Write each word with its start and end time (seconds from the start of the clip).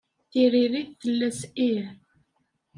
Tiririt 0.29 0.89
tella 1.01 1.29
s 1.37 1.39
"ih". 1.69 1.87